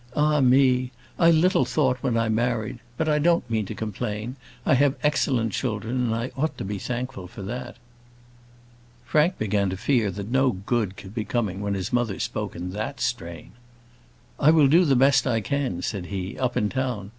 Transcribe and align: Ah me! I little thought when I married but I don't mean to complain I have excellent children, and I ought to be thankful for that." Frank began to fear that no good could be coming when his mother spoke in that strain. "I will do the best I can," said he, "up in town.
Ah 0.15 0.39
me! 0.39 0.91
I 1.19 1.29
little 1.29 1.63
thought 1.63 1.99
when 2.01 2.17
I 2.17 2.27
married 2.27 2.79
but 2.97 3.07
I 3.07 3.19
don't 3.19 3.47
mean 3.47 3.67
to 3.67 3.75
complain 3.75 4.35
I 4.65 4.73
have 4.73 4.95
excellent 5.03 5.53
children, 5.53 6.05
and 6.05 6.15
I 6.15 6.31
ought 6.35 6.57
to 6.57 6.65
be 6.65 6.79
thankful 6.79 7.27
for 7.27 7.43
that." 7.43 7.75
Frank 9.05 9.37
began 9.37 9.69
to 9.69 9.77
fear 9.77 10.09
that 10.09 10.31
no 10.31 10.53
good 10.53 10.97
could 10.97 11.13
be 11.13 11.23
coming 11.23 11.61
when 11.61 11.75
his 11.75 11.93
mother 11.93 12.17
spoke 12.19 12.55
in 12.55 12.71
that 12.71 12.99
strain. 12.99 13.51
"I 14.39 14.49
will 14.49 14.67
do 14.67 14.85
the 14.85 14.95
best 14.95 15.27
I 15.27 15.39
can," 15.39 15.83
said 15.83 16.07
he, 16.07 16.35
"up 16.35 16.57
in 16.57 16.69
town. 16.69 17.09